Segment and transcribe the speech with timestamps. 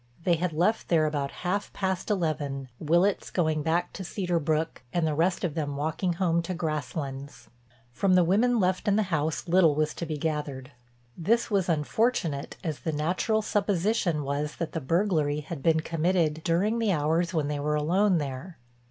[0.23, 5.05] They had left there about half past eleven, Willitts going back to Cedar Brook and
[5.05, 7.49] the rest of them walking home to Grasslands.
[7.93, 10.71] From the women left in the house little was to be gathered.
[11.15, 16.79] This was unfortunate as the natural supposition was that the burglary had been committed during
[16.79, 18.57] the hours when they were alone there.